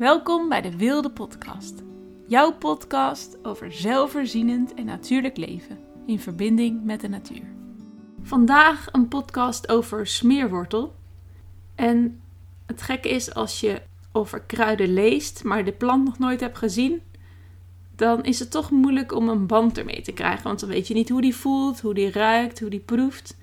[0.00, 1.82] Welkom bij de Wilde Podcast.
[2.26, 7.42] Jouw podcast over zelfvoorzienend en natuurlijk leven in verbinding met de natuur.
[8.22, 10.94] Vandaag een podcast over smeerwortel.
[11.74, 12.20] En
[12.66, 13.82] het gekke is als je
[14.12, 17.02] over kruiden leest, maar de plant nog nooit hebt gezien,
[17.96, 20.44] dan is het toch moeilijk om een band ermee te krijgen.
[20.44, 23.36] Want dan weet je niet hoe die voelt, hoe die ruikt, hoe die proeft.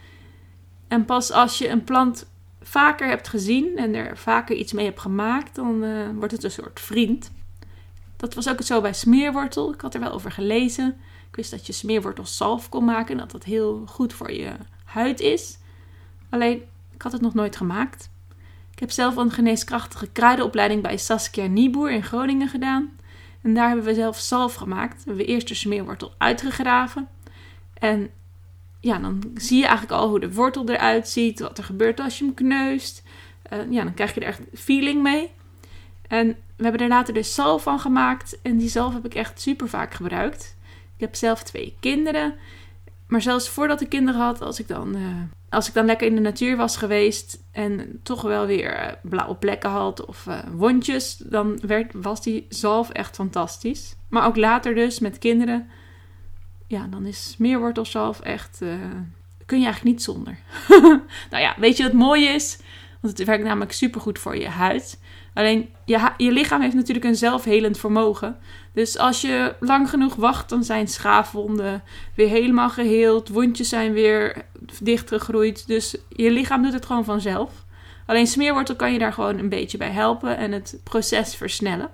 [0.87, 2.27] En pas als je een plant
[2.61, 6.51] vaker hebt gezien en er vaker iets mee hebt gemaakt, dan uh, wordt het een
[6.51, 7.31] soort vriend.
[8.15, 9.73] Dat was ook zo bij smeerwortel.
[9.73, 10.97] Ik had er wel over gelezen.
[11.29, 14.51] Ik wist dat je smeerwortel zalf kon maken en dat dat heel goed voor je
[14.83, 15.57] huid is.
[16.29, 16.61] Alleen,
[16.93, 18.09] ik had het nog nooit gemaakt.
[18.71, 22.97] Ik heb zelf een geneeskrachtige kruidenopleiding bij Saskia Nieboer in Groningen gedaan.
[23.41, 25.03] En daar hebben we zelf zalf gemaakt.
[25.03, 27.07] We hebben eerst de smeerwortel uitgegraven.
[27.73, 28.09] En
[28.87, 32.17] ja, dan zie je eigenlijk al hoe de wortel eruit ziet, wat er gebeurt als
[32.17, 33.03] je hem kneust.
[33.53, 35.31] Uh, ja, dan krijg je er echt feeling mee.
[36.07, 38.37] En we hebben er later dus zalf van gemaakt.
[38.41, 40.55] En die zalf heb ik echt super vaak gebruikt.
[40.95, 42.33] Ik heb zelf twee kinderen.
[43.07, 45.07] Maar zelfs voordat ik kinderen had, als ik dan, uh,
[45.49, 49.35] als ik dan lekker in de natuur was geweest en toch wel weer uh, blauwe
[49.35, 51.59] plekken had of wondjes, dan
[51.91, 53.95] was die zalf echt fantastisch.
[54.09, 55.67] Maar ook later dus met kinderen
[56.67, 58.59] ja, dan is smeerwortelzalf echt.
[58.61, 58.73] Uh,
[59.45, 60.37] kun je eigenlijk niet zonder.
[61.31, 62.59] nou ja, weet je wat mooi is?
[63.01, 64.99] Want het werkt namelijk supergoed voor je huid.
[65.33, 68.37] Alleen je, je lichaam heeft natuurlijk een zelfhelend vermogen.
[68.73, 71.83] Dus als je lang genoeg wacht, dan zijn schaafwonden
[72.15, 73.29] weer helemaal geheeld.
[73.29, 74.45] Wondjes zijn weer
[74.81, 75.67] dichtgegroeid.
[75.67, 77.65] Dus je lichaam doet het gewoon vanzelf.
[78.05, 81.89] Alleen smeerwortel kan je daar gewoon een beetje bij helpen en het proces versnellen.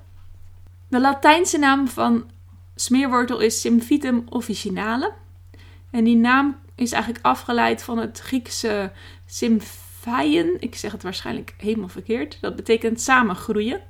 [0.89, 2.31] De Latijnse naam van
[2.75, 5.13] smeerwortel is Symphytum officinale.
[5.91, 8.91] En die naam is eigenlijk afgeleid van het Griekse
[9.25, 10.61] symphaien.
[10.61, 12.37] Ik zeg het waarschijnlijk helemaal verkeerd.
[12.41, 13.81] Dat betekent samengroeien.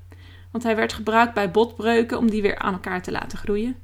[0.52, 3.76] Want hij werd gebruikt bij botbreuken om die weer aan elkaar te laten groeien.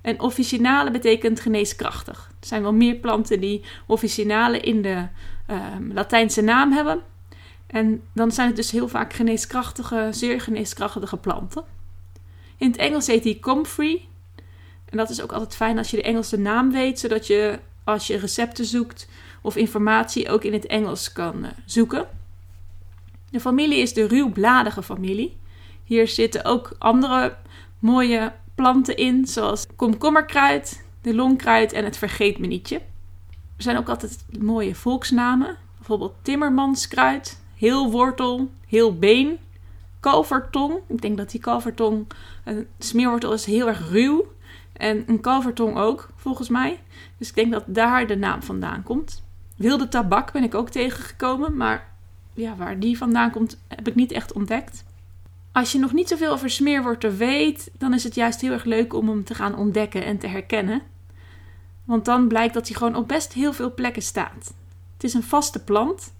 [0.00, 2.30] En officinale betekent geneeskrachtig.
[2.40, 5.08] Er zijn wel meer planten die officinale in de
[5.46, 7.00] ehm, Latijnse naam hebben.
[7.66, 11.64] En dan zijn het dus heel vaak geneeskrachtige, zeer geneeskrachtige planten.
[12.56, 14.08] In het Engels heet die comfrey.
[14.88, 18.06] En dat is ook altijd fijn als je de Engelse naam weet, zodat je als
[18.06, 19.08] je recepten zoekt
[19.42, 22.06] of informatie ook in het Engels kan uh, zoeken.
[23.30, 25.36] De familie is de ruwbladige familie.
[25.84, 27.36] Hier zitten ook andere
[27.78, 32.76] mooie planten in, zoals komkommerkruid, de longkruid en het vergeetmenietje.
[33.56, 39.38] Er zijn ook altijd mooie volksnamen, bijvoorbeeld timmermanskruid, heel wortel, heel been,
[40.00, 40.74] kalvertong.
[40.86, 42.06] Ik denk dat die kalvertong,
[42.44, 44.24] een smeerwortel is heel erg ruw.
[44.76, 46.80] En een kalvertong ook, volgens mij.
[47.18, 49.24] Dus ik denk dat daar de naam vandaan komt.
[49.56, 51.88] Wilde tabak ben ik ook tegengekomen, maar
[52.34, 54.84] ja, waar die vandaan komt heb ik niet echt ontdekt.
[55.52, 58.94] Als je nog niet zoveel over smeerwortel weet, dan is het juist heel erg leuk
[58.94, 60.82] om hem te gaan ontdekken en te herkennen.
[61.84, 64.54] Want dan blijkt dat hij gewoon op best heel veel plekken staat.
[64.94, 66.14] Het is een vaste plant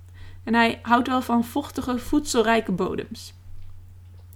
[0.45, 3.35] en hij houdt wel van vochtige, voedselrijke bodems.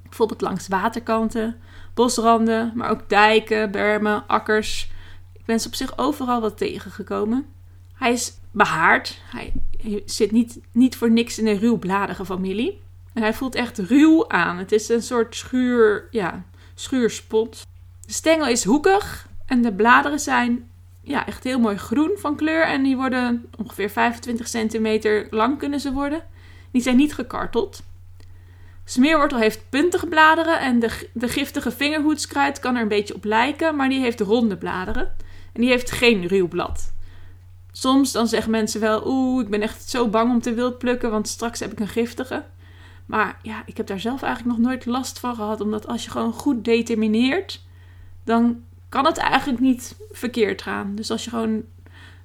[0.02, 1.60] Bijvoorbeeld langs waterkanten,
[2.00, 4.90] bosranden, maar ook dijken, bermen, akkers.
[5.32, 7.46] Ik ben ze op zich overal wat tegengekomen.
[7.94, 9.20] Hij is behaard.
[9.30, 9.52] Hij
[10.04, 12.80] zit niet, niet voor niks in een ruwbladige familie.
[13.12, 14.56] En hij voelt echt ruw aan.
[14.58, 16.44] Het is een soort schuur, ja,
[16.74, 17.66] schuurspot.
[18.06, 20.68] De stengel is hoekig en de bladeren zijn
[21.02, 22.62] ja, echt heel mooi groen van kleur.
[22.62, 26.22] En die worden ongeveer 25 centimeter lang kunnen ze worden.
[26.70, 27.82] Die zijn niet gekarteld.
[28.90, 33.76] Smeerwortel heeft puntige bladeren en de, de giftige vingerhoedskruid kan er een beetje op lijken,
[33.76, 35.12] maar die heeft ronde bladeren.
[35.52, 36.92] En die heeft geen ruw blad.
[37.72, 41.10] Soms dan zeggen mensen wel, oeh, ik ben echt zo bang om te wild plukken,
[41.10, 42.44] want straks heb ik een giftige.
[43.06, 46.10] Maar ja, ik heb daar zelf eigenlijk nog nooit last van gehad, omdat als je
[46.10, 47.64] gewoon goed determineert,
[48.24, 50.94] dan kan het eigenlijk niet verkeerd gaan.
[50.94, 51.62] Dus als je gewoon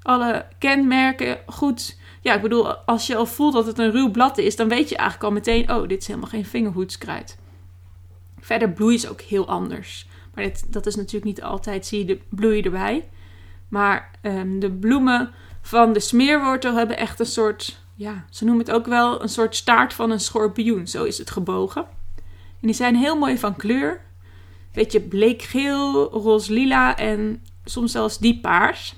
[0.01, 4.37] alle kenmerken goed ja, ik bedoel, als je al voelt dat het een ruw blad
[4.37, 7.37] is, dan weet je eigenlijk al meteen, oh, dit is helemaal geen vingerhoedskruid.
[8.39, 10.07] Verder bloei is ook heel anders.
[10.33, 13.09] Maar dat is natuurlijk niet altijd, zie je de bloei erbij.
[13.67, 15.31] Maar um, de bloemen
[15.61, 19.55] van de smeerwortel hebben echt een soort, ja, ze noemen het ook wel een soort
[19.55, 20.87] staart van een schorpioen.
[20.87, 21.85] Zo is het gebogen.
[22.61, 24.01] En die zijn heel mooi van kleur.
[24.73, 28.95] Beetje bleekgeel, roze-lila en soms zelfs diep paars.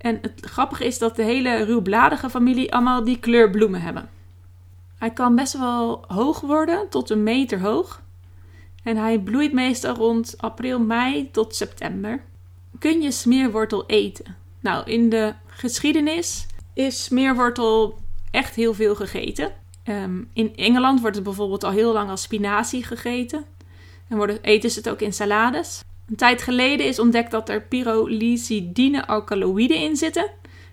[0.00, 4.08] En het grappige is dat de hele ruwbladige familie allemaal die kleur bloemen hebben.
[4.98, 8.02] Hij kan best wel hoog worden, tot een meter hoog.
[8.82, 12.22] En hij bloeit meestal rond april, mei tot september.
[12.78, 14.36] Kun je smeerwortel eten?
[14.60, 17.98] Nou, in de geschiedenis is smeerwortel
[18.30, 19.52] echt heel veel gegeten.
[19.82, 23.44] Ehm, in Engeland wordt het bijvoorbeeld al heel lang als spinazie gegeten.
[24.08, 25.82] En eten ze het ook in salades.
[26.10, 30.30] Een tijd geleden is ontdekt dat er pyrrolizidine alkaloïden in zitten.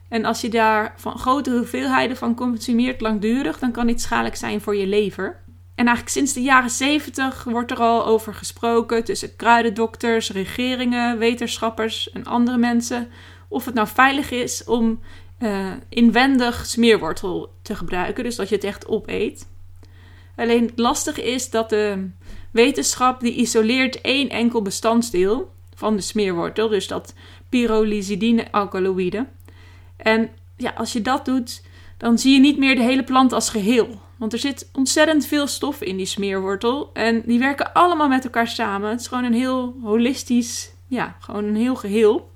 [0.09, 4.61] En als je daar van grote hoeveelheden van consumeert langdurig, dan kan dit schadelijk zijn
[4.61, 5.39] voor je lever.
[5.75, 12.11] En eigenlijk sinds de jaren 70 wordt er al over gesproken tussen kruidendokters, regeringen, wetenschappers
[12.11, 13.09] en andere mensen.
[13.47, 14.99] Of het nou veilig is om
[15.39, 18.23] uh, inwendig smeerwortel te gebruiken.
[18.23, 19.47] Dus dat je het echt opeet.
[20.37, 22.09] Alleen het lastige is dat de
[22.51, 26.69] wetenschap die isoleert één enkel bestanddeel van de smeerwortel.
[26.69, 27.13] Dus dat
[27.49, 29.27] pyrrolizidine alkaloïde.
[29.97, 31.63] En ja, als je dat doet,
[31.97, 33.99] dan zie je niet meer de hele plant als geheel.
[34.17, 36.89] Want er zit ontzettend veel stof in die smeerwortel.
[36.93, 38.89] En die werken allemaal met elkaar samen.
[38.89, 42.29] Het is gewoon een heel holistisch, ja, gewoon een heel geheel.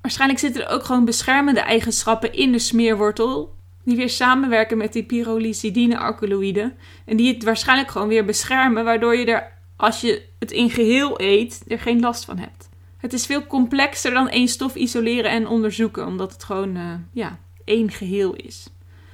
[0.00, 3.54] Waarschijnlijk zitten er ook gewoon beschermende eigenschappen in de smeerwortel.
[3.84, 6.74] Die weer samenwerken met die pyrrolizidine alkaloïden.
[7.04, 8.84] En die het waarschijnlijk gewoon weer beschermen.
[8.84, 12.68] Waardoor je er, als je het in geheel eet, er geen last van hebt.
[12.96, 16.06] Het is veel complexer dan één stof isoleren en onderzoeken.
[16.06, 18.66] Omdat het gewoon, uh, ja, één geheel is.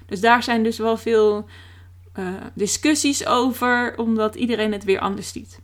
[0.07, 1.47] Dus daar zijn dus wel veel
[2.19, 5.61] uh, discussies over, omdat iedereen het weer anders ziet.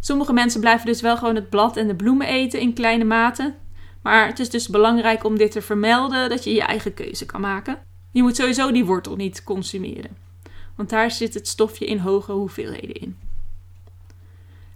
[0.00, 3.54] Sommige mensen blijven dus wel gewoon het blad en de bloemen eten in kleine mate.
[4.02, 7.40] Maar het is dus belangrijk om dit te vermelden, dat je je eigen keuze kan
[7.40, 7.78] maken.
[8.14, 10.16] Je moet sowieso die wortel niet consumeren,
[10.74, 13.18] want daar zit het stofje in hoge hoeveelheden in.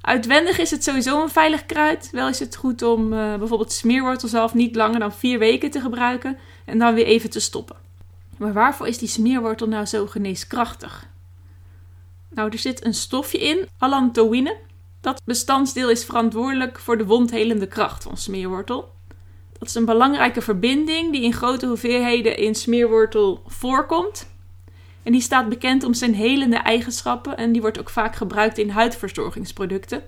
[0.01, 2.09] Uitwendig is het sowieso een veilig kruid.
[2.13, 6.39] Wel is het goed om uh, bijvoorbeeld smeerwortelzalf niet langer dan vier weken te gebruiken
[6.65, 7.77] en dan weer even te stoppen.
[8.37, 11.09] Maar waarvoor is die smeerwortel nou zo geneeskrachtig?
[12.31, 14.57] Nou, er zit een stofje in, allantoïne.
[15.01, 18.97] Dat bestandsdeel is verantwoordelijk voor de wondhelende kracht van smeerwortel.
[19.59, 24.29] Dat is een belangrijke verbinding die in grote hoeveelheden in smeerwortel voorkomt.
[25.03, 28.71] En die staat bekend om zijn helende eigenschappen en die wordt ook vaak gebruikt in
[28.71, 30.03] huidverzorgingsproducten,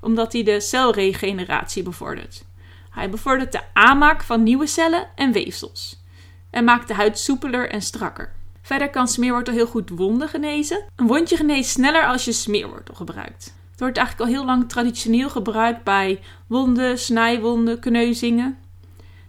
[0.00, 2.44] omdat hij de celregeneratie bevordert.
[2.90, 6.04] Hij bevordert de aanmaak van nieuwe cellen en weefsels
[6.50, 8.32] en maakt de huid soepeler en strakker.
[8.62, 10.84] Verder kan smeerwortel heel goed wonden genezen.
[10.96, 13.54] Een wondje geneest sneller als je smeerwortel gebruikt.
[13.70, 18.58] Het wordt eigenlijk al heel lang traditioneel gebruikt bij wonden, snijwonden, kneuzingen.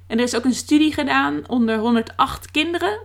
[0.07, 2.99] En er is ook een studie gedaan onder 108 kinderen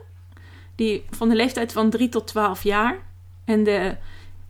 [0.75, 2.99] die van de leeftijd van 3 tot 12 jaar.
[3.45, 3.97] En de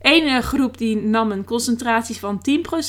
[0.01, 2.41] ene groep die nam een concentratie van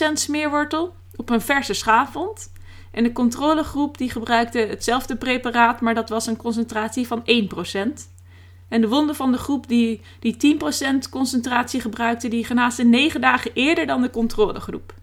[0.08, 2.52] 10% smeerwortel op een verse schaafwond.
[2.90, 8.12] En de controlegroep die gebruikte hetzelfde preparaat, maar dat was een concentratie van 1%.
[8.69, 10.56] En de wonden van de groep die die
[11.05, 14.94] 10% concentratie gebruikte, die genaasden 9 dagen eerder dan de controlegroep.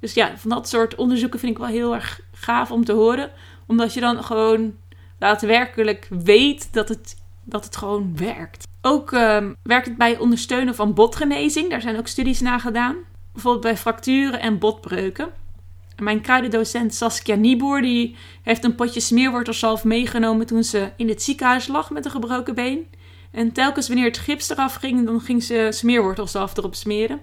[0.00, 3.30] Dus ja, van dat soort onderzoeken vind ik wel heel erg gaaf om te horen.
[3.66, 4.74] Omdat je dan gewoon
[5.18, 8.66] daadwerkelijk weet dat het, dat het gewoon werkt.
[8.80, 11.70] Ook uh, werkt het bij ondersteunen van botgenezing.
[11.70, 12.96] Daar zijn ook studies naar gedaan.
[13.32, 15.28] Bijvoorbeeld bij fracturen en botbreuken.
[16.02, 21.68] Mijn kruidendocent Saskia Nieboer die heeft een potje smeerwortelzalf meegenomen toen ze in het ziekenhuis
[21.68, 22.86] lag met een gebroken been.
[23.30, 27.20] En telkens wanneer het gips eraf ging, dan ging ze smeerwortelzalf erop smeren.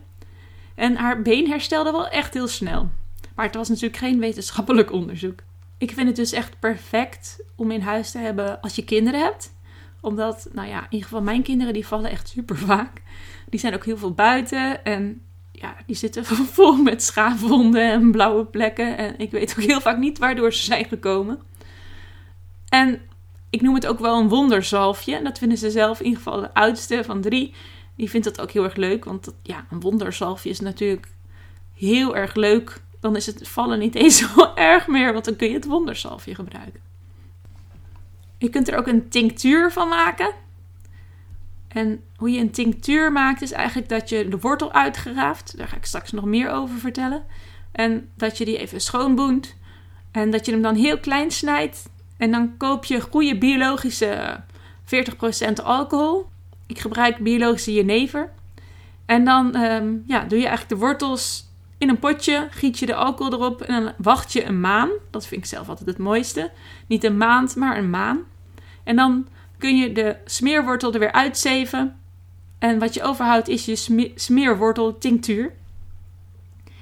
[0.75, 2.89] En haar been herstelde wel echt heel snel.
[3.35, 5.39] Maar het was natuurlijk geen wetenschappelijk onderzoek.
[5.77, 9.53] Ik vind het dus echt perfect om in huis te hebben als je kinderen hebt.
[10.01, 13.01] Omdat, nou ja, in ieder geval mijn kinderen die vallen echt super vaak.
[13.49, 15.21] Die zijn ook heel veel buiten en
[15.51, 16.25] ja, die zitten
[16.55, 18.97] vol met schaafwonden en blauwe plekken.
[18.97, 21.41] En ik weet ook heel vaak niet waardoor ze zijn gekomen.
[22.69, 23.01] En
[23.49, 25.15] ik noem het ook wel een wonderzalfje.
[25.15, 27.53] En dat vinden ze zelf, in ieder geval de oudste van drie.
[27.95, 29.05] Die vindt dat ook heel erg leuk.
[29.05, 31.07] Want ja, een wonderzalfje is natuurlijk
[31.73, 32.81] heel erg leuk.
[33.03, 36.35] Dan is het vallen niet eens zo erg meer, want dan kun je het wonderzalfje
[36.35, 36.81] gebruiken.
[38.37, 40.33] Je kunt er ook een tinctuur van maken.
[41.67, 45.57] En hoe je een tinctuur maakt is eigenlijk dat je de wortel uitgeraaft.
[45.57, 47.23] Daar ga ik straks nog meer over vertellen.
[47.71, 49.55] En dat je die even schoonboent.
[50.11, 51.89] En dat je hem dan heel klein snijdt.
[52.17, 54.43] En dan koop je goede biologische
[54.85, 56.25] 40% alcohol.
[56.67, 58.31] Ik gebruik biologische jenever.
[59.05, 62.95] En dan um, ja, doe je eigenlijk de wortels in een potje, giet je de
[62.95, 64.89] alcohol erop en dan wacht je een maan.
[65.09, 66.51] Dat vind ik zelf altijd het mooiste.
[66.87, 68.19] Niet een maand, maar een maan.
[68.83, 69.27] En dan
[69.57, 71.99] kun je de smeerwortel er weer uitzeven.
[72.59, 75.53] En wat je overhoudt is je smeerwortel tinctuur.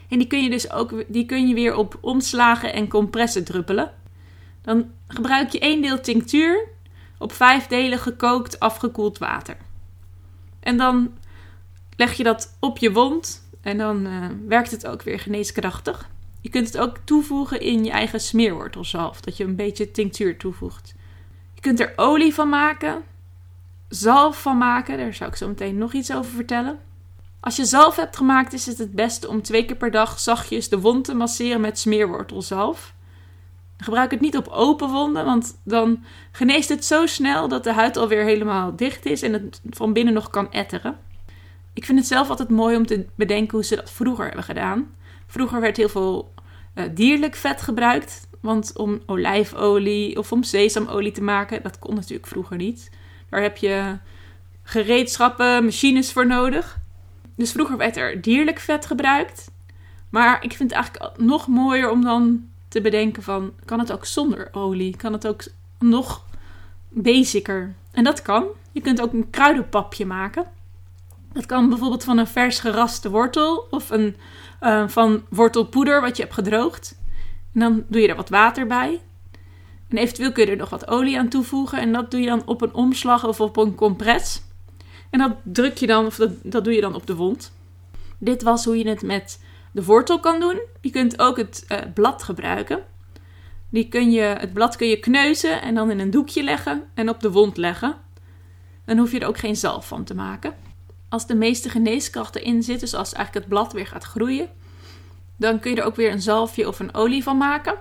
[0.10, 3.94] En die kun je dus ook die kun je weer op omslagen en compressen druppelen.
[4.62, 6.68] Dan gebruik je één deel tinctuur
[7.18, 9.58] op vijf delen gekookt afgekoeld water.
[10.60, 11.14] En dan
[11.96, 16.10] leg je dat op je wond en dan uh, werkt het ook weer geneeskrachtig.
[16.41, 20.94] Je kunt het ook toevoegen in je eigen smeerwortelzalf, dat je een beetje tinctuur toevoegt.
[21.53, 23.03] Je kunt er olie van maken.
[23.88, 24.98] zalf van maken.
[24.98, 26.80] Daar zou ik zo meteen nog iets over vertellen.
[27.39, 30.70] Als je zalf hebt gemaakt, is het het beste om twee keer per dag zachtjes
[30.70, 32.94] de wond te masseren met smeerwortelzalf.
[33.77, 37.98] Gebruik het niet op open wonden, want dan geneest het zo snel dat de huid
[37.98, 40.98] alweer helemaal dicht is en het van binnen nog kan etteren.
[41.74, 44.92] Ik vind het zelf altijd mooi om te bedenken hoe ze dat vroeger hebben gedaan.
[45.28, 46.34] Vroeger werd heel veel
[46.75, 52.28] uh, dierlijk vet gebruikt, want om olijfolie of om sesamolie te maken, dat kon natuurlijk
[52.28, 52.90] vroeger niet.
[53.30, 53.98] Daar heb je
[54.63, 56.80] gereedschappen, machines voor nodig.
[57.36, 59.51] Dus vroeger werd er dierlijk vet gebruikt.
[60.10, 63.54] Maar ik vind het eigenlijk nog mooier om dan te bedenken van...
[63.66, 64.96] kan het ook zonder olie?
[64.96, 65.44] Kan het ook
[65.80, 66.25] nog
[66.90, 67.74] basic'er?
[67.92, 68.46] En dat kan.
[68.72, 70.46] Je kunt ook een kruidenpapje maken.
[71.34, 73.68] Dat kan bijvoorbeeld van een vers geraste wortel...
[73.70, 74.16] of een,
[74.62, 77.00] uh, van wortelpoeder wat je hebt gedroogd.
[77.54, 79.02] En dan doe je er wat water bij.
[79.88, 81.80] En eventueel kun je er nog wat olie aan toevoegen.
[81.80, 84.42] En dat doe je dan op een omslag of op een compress.
[85.10, 87.54] En dat druk je dan, of dat, dat doe je dan op de wond.
[88.18, 90.62] Dit was hoe je het met de wortel kan doen.
[90.82, 92.84] Je kunt ook het uh, blad gebruiken.
[93.70, 97.10] Die kun je, het blad kun je kneuzen en dan in een doekje leggen en
[97.10, 97.96] op de wond leggen.
[98.86, 100.54] Dan hoef je er ook geen zalf van te maken.
[101.12, 104.50] Als de meeste geneeskrachten in zitten, dus als eigenlijk het blad weer gaat groeien,
[105.38, 107.75] dan kun je er ook weer een zalfje of een olie van maken.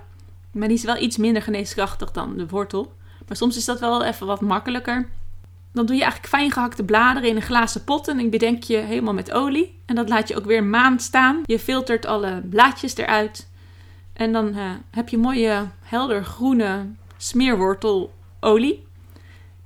[0.52, 2.92] Maar die is wel iets minder geneeskrachtig dan de wortel.
[3.28, 5.08] Maar soms is dat wel even wat makkelijker.
[5.72, 8.76] Dan doe je eigenlijk fijn gehakte bladeren in een glazen pot en ik bedenk je
[8.76, 9.78] helemaal met olie.
[9.86, 11.42] En dat laat je ook weer een maand staan.
[11.44, 13.48] Je filtert alle blaadjes eruit.
[14.12, 18.88] En dan uh, heb je mooie helder groene smeerwortelolie.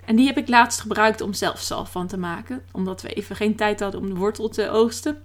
[0.06, 2.62] En die heb ik laatst gebruikt om zelf zalf van te maken.
[2.73, 5.23] Omdat we even geen tijd hadden om de wortel te oogsten.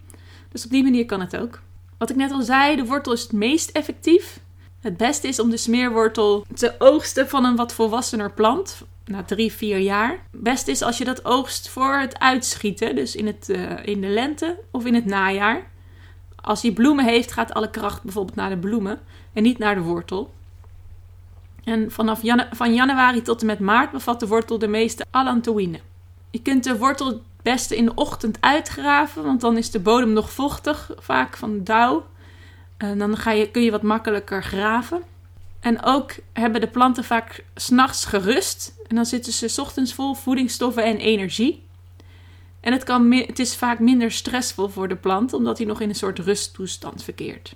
[0.52, 1.62] Dus op die manier kan het ook.
[1.98, 4.40] Wat ik net al zei, de wortel is het meest effectief.
[4.80, 9.52] Het beste is om de smeerwortel te oogsten van een wat volwassener plant na drie,
[9.52, 10.20] vier jaar.
[10.32, 14.08] Best is als je dat oogst voor het uitschieten, dus in, het, uh, in de
[14.08, 15.68] lente of in het najaar.
[16.36, 19.00] Als hij bloemen heeft, gaat alle kracht bijvoorbeeld naar de bloemen
[19.34, 20.34] en niet naar de wortel.
[21.70, 22.22] En vanaf
[22.52, 25.80] van januari tot en met maart bevat de wortel de meeste allantoïne.
[26.32, 30.14] Je kunt de wortel het beste in de ochtend uitgraven, want dan is de bodem
[30.14, 32.06] nog vochtig, vaak van dauw.
[32.78, 35.02] En dan ga je, kun je wat makkelijker graven.
[35.60, 38.74] En ook hebben de planten vaak s'nachts gerust.
[38.88, 41.64] En dan zitten ze ochtends vol voedingsstoffen en energie.
[42.60, 45.90] En het, kan het is vaak minder stressvol voor de plant, omdat hij nog in
[45.90, 47.56] een soort rusttoestand verkeert.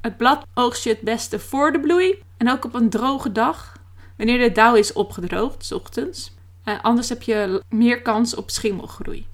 [0.00, 3.76] Het blad oogst je het beste voor de bloei en ook op een droge dag,
[4.16, 6.32] wanneer de dauw is opgedroogd, s ochtends.
[6.64, 9.26] Uh, anders heb je meer kans op schimmelgroei.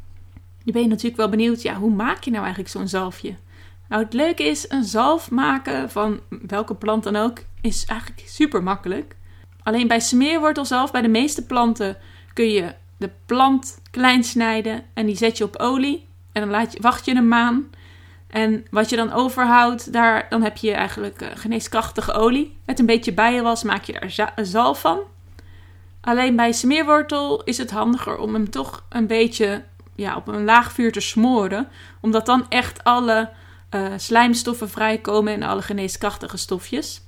[0.65, 3.35] Je bent natuurlijk wel benieuwd, ja, hoe maak je nou eigenlijk zo'n zalfje?
[3.89, 8.63] Nou, het leuke is, een zalf maken van welke plant dan ook, is eigenlijk super
[8.63, 9.17] makkelijk.
[9.63, 11.97] Alleen bij smeerwortelzalf, bij de meeste planten,
[12.33, 16.07] kun je de plant klein snijden en die zet je op olie.
[16.33, 17.65] En dan laat je, wacht je een maand.
[18.29, 22.57] En wat je dan overhoudt, daar, dan heb je eigenlijk uh, geneeskrachtige olie.
[22.65, 24.99] Met een beetje bijenwas maak je daar zalf van.
[26.01, 29.65] Alleen bij smeerwortel is het handiger om hem toch een beetje
[29.95, 31.69] ja, op een laag vuur te smoren.
[32.01, 33.31] Omdat dan echt alle
[33.71, 37.01] uh, slijmstoffen vrijkomen en alle geneeskrachtige stofjes.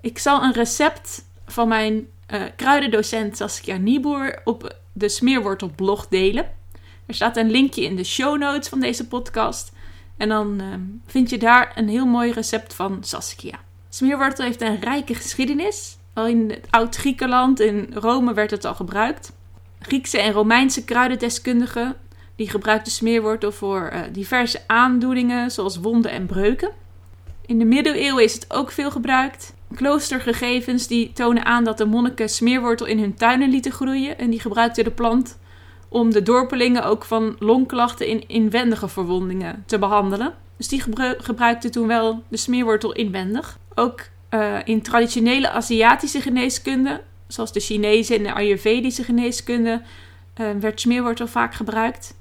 [0.00, 6.50] Ik zal een recept van mijn uh, kruidendocent Saskia Nieboer op de Smeerwortelblog delen.
[7.06, 9.72] Er staat een linkje in de show notes van deze podcast.
[10.16, 10.66] En dan uh,
[11.06, 13.58] vind je daar een heel mooi recept van Saskia.
[13.88, 15.96] Smeerwortel heeft een rijke geschiedenis.
[16.14, 19.32] Al in het oud-Griekenland, in Rome werd het al gebruikt.
[19.80, 21.96] Griekse en Romeinse kruidendeskundigen
[22.36, 26.70] die gebruikten smeerwortel voor uh, diverse aandoeningen, zoals wonden en breuken.
[27.46, 29.54] In de middeleeuwen is het ook veel gebruikt.
[29.74, 34.18] Kloostergegevens die tonen aan dat de monniken smeerwortel in hun tuinen lieten groeien.
[34.18, 35.38] En die gebruikten de plant
[35.88, 40.34] om de dorpelingen ook van longklachten in inwendige verwondingen te behandelen.
[40.56, 40.82] Dus die
[41.18, 43.58] gebruikten toen wel de smeerwortel inwendig.
[43.74, 44.00] Ook
[44.30, 49.82] uh, in traditionele Aziatische geneeskunde, zoals de Chinese en de Ayurvedische geneeskunde,
[50.40, 52.14] uh, werd smeerwortel vaak gebruikt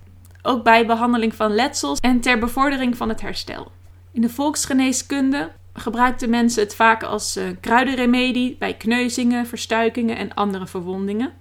[0.46, 3.72] ook bij behandeling van letsels en ter bevordering van het herstel.
[4.12, 10.68] In de volksgeneeskunde gebruikten mensen het vaak als uh, kruidenremedie bij kneuzingen, verstuikingen en andere
[10.68, 11.34] verwondingen.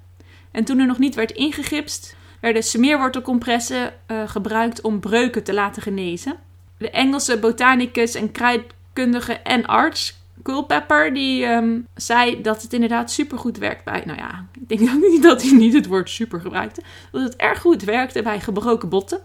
[0.54, 5.82] En toen er nog niet werd ingegipst, werden smeerwortelcompressen uh, gebruikt om breuken te laten
[5.82, 6.36] genezen.
[6.78, 13.58] De Engelse botanicus en kruidkundige en arts Culpepper die um, zei dat het inderdaad supergoed
[13.58, 14.02] werkt bij.
[14.04, 14.80] Nou ja, ik denk
[15.10, 16.82] niet dat hij niet het woord super gebruikte.
[17.12, 19.20] Dat het erg goed werkte bij gebroken botten.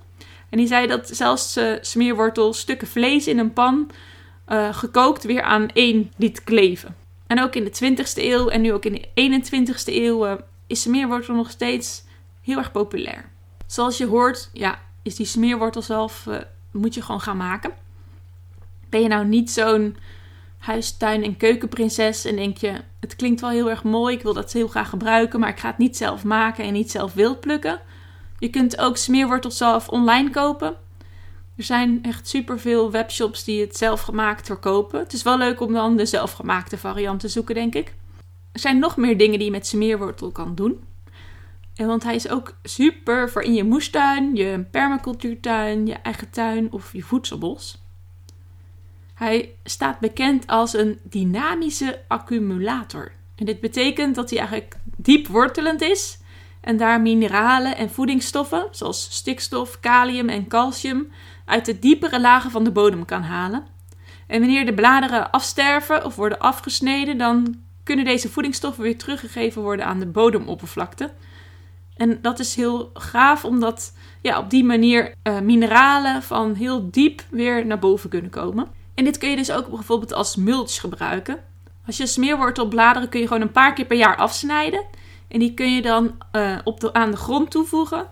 [0.50, 3.92] En die zei dat zelfs uh, smeerwortel stukken vlees in een pan
[4.50, 6.96] uh, gekookt weer aan één liet kleven.
[7.28, 10.38] En ook in de 20ste eeuw en nu ook in de 21ste eeuw
[10.70, 12.04] is smeerwortel nog steeds
[12.42, 13.30] heel erg populair.
[13.66, 16.38] Zoals je hoort, ja, is die smeerwortel zelf, uh,
[16.72, 17.72] moet je gewoon gaan maken.
[18.90, 19.98] Ben je nou niet zo'n
[20.58, 24.54] huistuin- en keukenprinses en denk je, het klinkt wel heel erg mooi, ik wil dat
[24.54, 27.82] heel graag gebruiken, maar ik ga het niet zelf maken en niet zelf wild plukken.
[28.40, 30.76] Je kunt ook smeerwortel zelf online kopen.
[31.56, 35.00] Er zijn echt superveel webshops die het zelfgemaakt verkopen.
[35.00, 37.94] Het is wel leuk om dan de zelfgemaakte variant te zoeken, denk ik.
[38.52, 40.84] Er zijn nog meer dingen die je met smeerwortel kan doen.
[41.76, 46.72] En want hij is ook super voor in je moestuin, je permacultuurtuin, je eigen tuin
[46.72, 47.84] of je voedselbos.
[49.14, 53.12] Hij staat bekend als een dynamische accumulator.
[53.36, 56.20] En dit betekent dat hij eigenlijk diep wortelend is
[56.62, 61.12] en daar mineralen en voedingsstoffen zoals stikstof, kalium en calcium
[61.46, 63.66] uit de diepere lagen van de bodem kan halen.
[64.28, 67.56] En wanneer de bladeren afsterven of worden afgesneden, dan
[67.90, 71.12] kunnen deze voedingsstoffen weer teruggegeven worden aan de bodemoppervlakte.
[71.96, 77.24] En dat is heel gaaf, omdat ja, op die manier uh, mineralen van heel diep
[77.30, 78.68] weer naar boven kunnen komen.
[78.94, 81.38] En dit kun je dus ook bijvoorbeeld als mulch gebruiken.
[81.86, 84.86] Als je smeerwortelbladeren kun je gewoon een paar keer per jaar afsnijden.
[85.28, 88.08] En die kun je dan uh, op de, aan de grond toevoegen.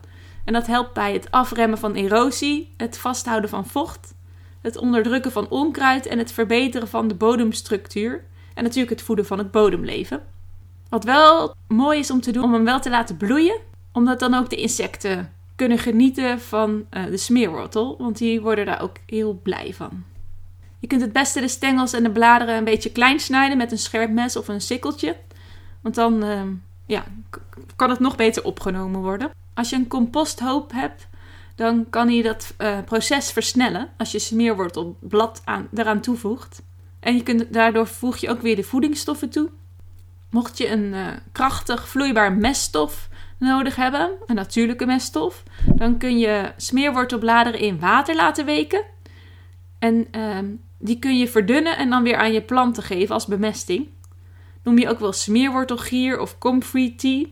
[0.45, 4.13] En dat helpt bij het afremmen van erosie, het vasthouden van vocht,
[4.61, 8.23] het onderdrukken van onkruid en het verbeteren van de bodemstructuur.
[8.57, 10.21] En natuurlijk het voeden van het bodemleven.
[10.89, 13.59] Wat wel mooi is om te doen, om hem wel te laten bloeien,
[13.91, 18.81] omdat dan ook de insecten kunnen genieten van uh, de smeerwortel, want die worden daar
[18.81, 20.03] ook heel blij van.
[20.79, 23.77] Je kunt het beste de stengels en de bladeren een beetje klein snijden met een
[23.77, 25.15] scherp mes of een sikkeltje,
[25.81, 26.41] want dan uh,
[26.85, 27.03] ja,
[27.75, 29.31] kan het nog beter opgenomen worden.
[29.53, 31.07] Als je een composthoop hebt,
[31.55, 36.61] dan kan hij dat uh, proces versnellen als je smeerwortelblad aan, eraan toevoegt.
[36.99, 39.49] En je kunt, daardoor voeg je ook weer de voedingsstoffen toe.
[40.29, 45.43] Mocht je een uh, krachtig vloeibaar meststof nodig hebben, een natuurlijke meststof,
[45.75, 48.83] dan kun je smeerwortelbladeren in water laten weken.
[49.79, 50.37] En uh,
[50.77, 53.87] die kun je verdunnen en dan weer aan je planten geven als bemesting.
[54.63, 57.25] Noem je ook wel smeerwortelgier of comfrey tea.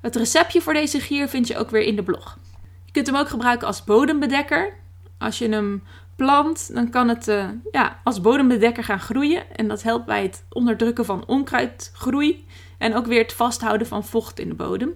[0.00, 2.38] Het receptje voor deze gier vind je ook weer in de blog.
[2.84, 4.72] Je kunt hem ook gebruiken als bodembedekker.
[5.18, 5.82] Als je hem
[6.18, 9.56] plant, dan kan het uh, ja, als bodembedekker gaan groeien.
[9.56, 12.46] En dat helpt bij het onderdrukken van onkruidgroei.
[12.78, 14.94] En ook weer het vasthouden van vocht in de bodem.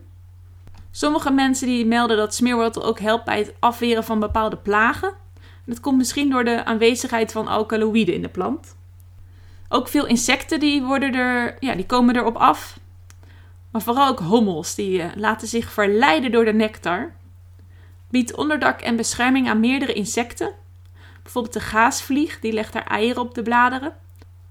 [0.91, 5.15] Sommige mensen die melden dat smeerwortel ook helpt bij het afweren van bepaalde plagen.
[5.67, 8.77] Dat komt misschien door de aanwezigheid van alkaloïden in de plant.
[9.69, 12.79] Ook veel insecten die, worden er, ja, die komen erop af.
[13.71, 17.13] Maar vooral ook hommels, die uh, laten zich verleiden door de nectar.
[18.11, 20.61] Biedt onderdak en bescherming aan meerdere insecten.
[21.23, 23.95] Bijvoorbeeld de gaasvlieg, die legt haar eieren op de bladeren.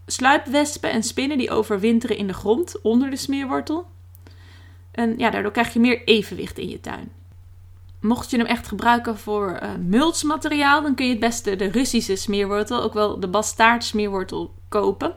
[0.05, 3.85] Sluipwespen en spinnen die overwinteren in de grond onder de smeerwortel.
[4.91, 7.11] En ja, daardoor krijg je meer evenwicht in je tuin.
[7.99, 12.15] Mocht je hem echt gebruiken voor uh, mulchmateriaal, dan kun je het beste de Russische
[12.15, 15.15] smeerwortel, ook wel de bastaard smeerwortel, kopen.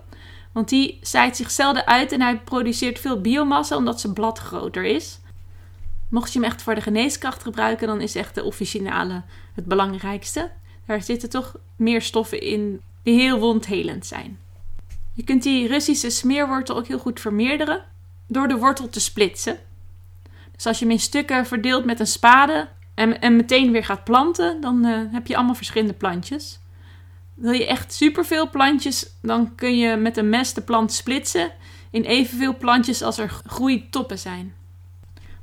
[0.53, 4.85] Want die zaait zich zelden uit en hij produceert veel biomassa omdat zijn blad groter
[4.85, 5.19] is.
[6.11, 9.23] Mocht je hem echt voor de geneeskracht gebruiken, dan is echt de officinale
[9.55, 10.51] het belangrijkste.
[10.87, 14.39] Daar zitten toch meer stoffen in die heel wondhelend zijn.
[15.13, 17.85] Je kunt die Russische smeerwortel ook heel goed vermeerderen
[18.27, 19.59] door de wortel te splitsen.
[20.53, 24.05] Dus als je hem in stukken verdeelt met een spade en, en meteen weer gaat
[24.05, 26.59] planten, dan uh, heb je allemaal verschillende plantjes.
[27.35, 31.53] Wil je echt superveel plantjes, dan kun je met een mes de plant splitsen
[31.91, 34.55] in evenveel plantjes als er groeitoppen zijn.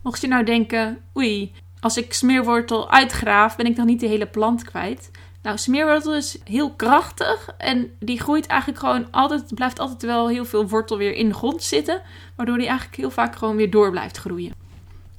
[0.01, 4.27] Mocht je nou denken, oei, als ik smeerwortel uitgraaf, ben ik dan niet de hele
[4.27, 5.11] plant kwijt?
[5.41, 10.45] Nou, smeerwortel is heel krachtig en die groeit eigenlijk gewoon altijd, blijft altijd wel heel
[10.45, 12.01] veel wortel weer in de grond zitten,
[12.35, 14.53] waardoor die eigenlijk heel vaak gewoon weer door blijft groeien.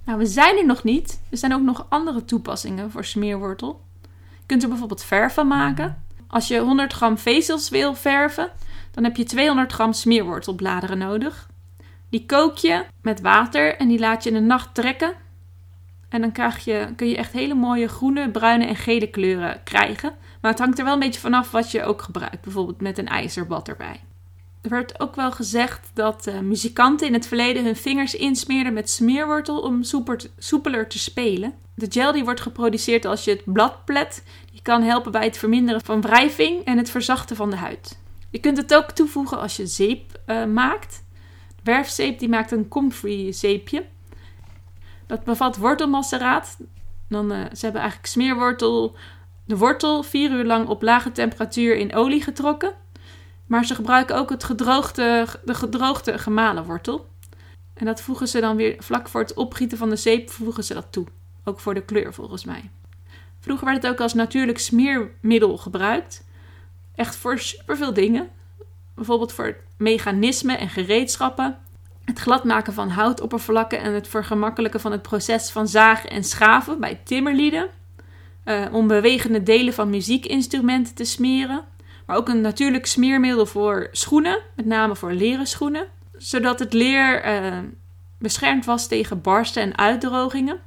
[0.04, 1.20] Nou, we zijn er nog niet.
[1.30, 3.80] Er zijn ook nog andere toepassingen voor smeerwortel.
[4.10, 6.02] Je kunt er bijvoorbeeld verf van maken.
[6.28, 8.50] Als je 100 gram vezels wil verven,
[8.90, 11.50] dan heb je 200 gram smeerwortelbladeren nodig.
[12.10, 15.12] Die kook je met water en die laat je in de nacht trekken.
[16.12, 20.14] En dan krijg je, kun je echt hele mooie groene, bruine en gele kleuren krijgen.
[20.40, 22.40] Maar het hangt er wel een beetje vanaf wat je ook gebruikt.
[22.40, 24.00] Bijvoorbeeld met een ijzerbad erbij.
[24.62, 28.90] Er werd ook wel gezegd dat uh, muzikanten in het verleden hun vingers insmeerden met
[28.90, 29.82] smeerwortel om
[30.38, 31.54] soepeler te spelen.
[31.74, 35.38] De gel die wordt geproduceerd als je het blad plet, die kan helpen bij het
[35.38, 37.98] verminderen van wrijving en het verzachten van de huid.
[38.30, 41.04] Je kunt het ook toevoegen als je zeep uh, maakt.
[41.62, 43.84] Werfzeep die maakt een comfrey zeepje.
[45.12, 46.56] Dat bevat wortelmaceraat.
[47.08, 48.96] Dan, uh, ze hebben eigenlijk smeerwortel,
[49.44, 52.72] de wortel vier uur lang op lage temperatuur in olie getrokken.
[53.46, 57.06] Maar ze gebruiken ook het gedroogde, de gedroogde gemalen wortel.
[57.74, 60.74] En dat voegen ze dan weer vlak voor het opgieten van de zeep voegen ze
[60.74, 61.06] dat toe.
[61.44, 62.70] Ook voor de kleur volgens mij.
[63.40, 66.24] Vroeger werd het ook als natuurlijk smeermiddel gebruikt.
[66.94, 68.28] Echt voor superveel dingen.
[68.94, 71.58] Bijvoorbeeld voor mechanismen en gereedschappen.
[72.04, 77.00] Het gladmaken van houtoppervlakken en het vergemakkelijken van het proces van zagen en schaven bij
[77.04, 77.68] timmerlieden.
[78.44, 81.64] Uh, om bewegende delen van muziekinstrumenten te smeren.
[82.06, 85.86] Maar ook een natuurlijk smeermiddel voor schoenen, met name voor leren schoenen.
[86.16, 87.58] Zodat het leer uh,
[88.18, 90.60] beschermd was tegen barsten en uitdrogingen.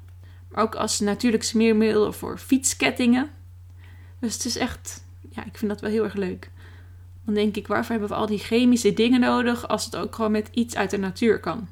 [0.49, 3.29] Maar ook als natuurlijk smeermiddel voor fietskettingen.
[4.19, 6.49] Dus het is echt, ja, ik vind dat wel heel erg leuk.
[7.25, 10.31] Dan denk ik, waarvoor hebben we al die chemische dingen nodig als het ook gewoon
[10.31, 11.67] met iets uit de natuur kan?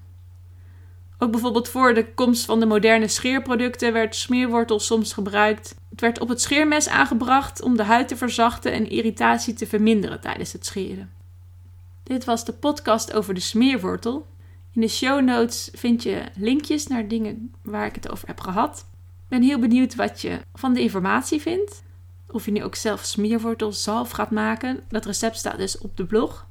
[1.18, 5.76] Ook bijvoorbeeld voor de komst van de moderne scheerproducten werd smeerwortel soms gebruikt.
[5.90, 10.22] Het werd op het scheermes aangebracht om de huid te verzachten en irritatie te verminderen
[10.22, 11.12] tijdens het scheren.
[12.04, 14.28] Dit was de podcast over de smeerwortel.
[14.74, 18.86] In de show notes vind je linkjes naar dingen waar ik het over heb gehad.
[19.24, 21.83] Ik ben heel benieuwd wat je van de informatie vindt.
[22.34, 24.80] Of je nu ook zelf smeerwortelzalf gaat maken.
[24.88, 26.48] Dat recept staat dus op de blog.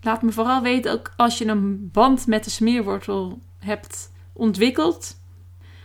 [0.00, 5.20] Laat me vooral weten ook als je een band met de smeerwortel hebt ontwikkeld.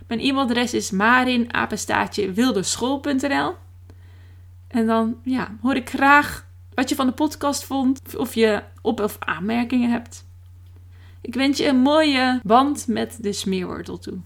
[0.08, 3.56] Mijn e-mailadres is marin-wildeschool.nl
[4.68, 8.18] En dan ja, hoor ik graag wat je van de podcast vond.
[8.18, 10.26] Of je op- of aanmerkingen hebt.
[11.22, 14.18] Ik wens je een mooie band met de smeerwortel toe.